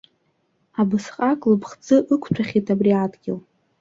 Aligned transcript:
Абасҟак 0.79 1.41
лыԥхӡы 1.49 1.97
ықәҭәахьеит 2.13 2.67
абри 2.73 2.91
адгьыл. 3.03 3.39